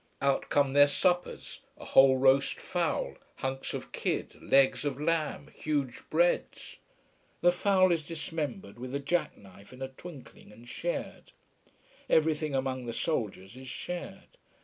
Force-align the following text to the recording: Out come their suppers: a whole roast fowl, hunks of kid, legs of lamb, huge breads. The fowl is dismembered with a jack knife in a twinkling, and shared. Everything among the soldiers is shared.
Out 0.19 0.49
come 0.49 0.73
their 0.73 0.87
suppers: 0.87 1.61
a 1.77 1.85
whole 1.85 2.17
roast 2.17 2.59
fowl, 2.59 3.17
hunks 3.35 3.75
of 3.75 3.91
kid, 3.91 4.41
legs 4.41 4.83
of 4.83 4.99
lamb, 4.99 5.49
huge 5.53 6.01
breads. 6.09 6.77
The 7.41 7.51
fowl 7.51 7.91
is 7.91 8.01
dismembered 8.03 8.79
with 8.79 8.95
a 8.95 8.99
jack 8.99 9.37
knife 9.37 9.71
in 9.71 9.83
a 9.83 9.89
twinkling, 9.89 10.51
and 10.51 10.67
shared. 10.67 11.33
Everything 12.09 12.55
among 12.55 12.87
the 12.87 12.93
soldiers 12.93 13.55
is 13.55 13.67
shared. 13.67 14.39